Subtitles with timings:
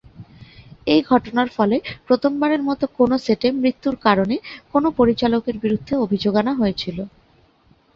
[0.87, 1.77] এই ঘটনার ফলে
[2.07, 4.35] প্রথমবারের মতো কোনও সেটে মৃত্যুর কারণে
[4.71, 6.97] কোনও পরিচালকের বিরুদ্ধে অভিযোগ আনা হয়েছিল।